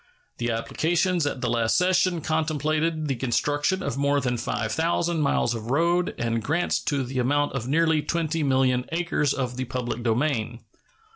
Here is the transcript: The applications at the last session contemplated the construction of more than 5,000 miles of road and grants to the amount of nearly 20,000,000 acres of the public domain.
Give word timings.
The 0.39 0.49
applications 0.49 1.27
at 1.27 1.41
the 1.41 1.49
last 1.51 1.77
session 1.77 2.21
contemplated 2.21 3.07
the 3.07 3.15
construction 3.15 3.83
of 3.83 3.97
more 3.99 4.19
than 4.19 4.35
5,000 4.35 5.21
miles 5.21 5.53
of 5.53 5.69
road 5.69 6.15
and 6.17 6.41
grants 6.41 6.79
to 6.85 7.03
the 7.03 7.19
amount 7.19 7.53
of 7.53 7.67
nearly 7.67 8.01
20,000,000 8.01 8.85
acres 8.91 9.31
of 9.31 9.57
the 9.57 9.65
public 9.65 10.01
domain. 10.01 10.61